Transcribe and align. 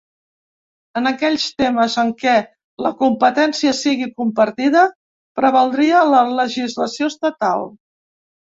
En 1.01 1.09
aquells 1.09 1.43
temes 1.63 1.97
en 2.03 2.09
què 2.23 2.33
la 2.87 2.93
competència 3.03 3.75
sigui 3.81 4.09
compartida, 4.23 4.83
prevaldria 5.43 6.03
la 6.17 6.25
legislació 6.41 7.15
estatal. 7.15 7.71